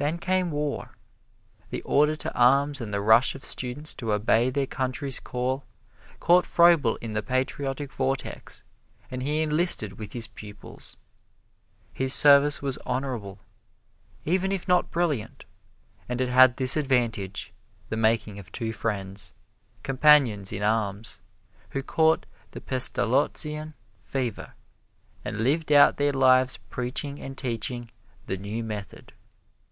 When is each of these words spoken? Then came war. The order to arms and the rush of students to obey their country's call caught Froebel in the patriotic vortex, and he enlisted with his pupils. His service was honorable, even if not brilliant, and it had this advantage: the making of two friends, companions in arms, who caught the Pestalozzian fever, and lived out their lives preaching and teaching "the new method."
Then 0.00 0.18
came 0.18 0.52
war. 0.52 0.92
The 1.70 1.82
order 1.82 2.14
to 2.14 2.32
arms 2.32 2.80
and 2.80 2.94
the 2.94 3.00
rush 3.00 3.34
of 3.34 3.44
students 3.44 3.92
to 3.94 4.12
obey 4.12 4.48
their 4.48 4.64
country's 4.68 5.18
call 5.18 5.64
caught 6.20 6.46
Froebel 6.46 6.94
in 7.00 7.14
the 7.14 7.20
patriotic 7.24 7.92
vortex, 7.92 8.62
and 9.10 9.24
he 9.24 9.42
enlisted 9.42 9.94
with 9.98 10.12
his 10.12 10.28
pupils. 10.28 10.98
His 11.92 12.14
service 12.14 12.62
was 12.62 12.78
honorable, 12.86 13.40
even 14.24 14.52
if 14.52 14.68
not 14.68 14.92
brilliant, 14.92 15.44
and 16.08 16.20
it 16.20 16.28
had 16.28 16.58
this 16.58 16.76
advantage: 16.76 17.52
the 17.88 17.96
making 17.96 18.38
of 18.38 18.52
two 18.52 18.72
friends, 18.72 19.32
companions 19.82 20.52
in 20.52 20.62
arms, 20.62 21.20
who 21.70 21.82
caught 21.82 22.24
the 22.52 22.60
Pestalozzian 22.60 23.74
fever, 24.04 24.54
and 25.24 25.38
lived 25.38 25.72
out 25.72 25.96
their 25.96 26.12
lives 26.12 26.56
preaching 26.70 27.18
and 27.18 27.36
teaching 27.36 27.90
"the 28.26 28.36
new 28.36 28.62
method." 28.62 29.12